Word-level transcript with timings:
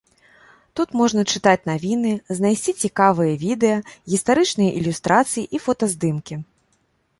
Тут 0.77 0.95
можна 1.01 1.21
чытаць 1.33 1.67
навіны, 1.71 2.13
знайсці 2.39 2.75
цікавыя 2.87 3.37
відэа, 3.45 3.77
гістарычныя 4.15 4.71
ілюстрацыі 4.81 5.47
і 5.59 5.65
фотаздымкі. 5.67 6.43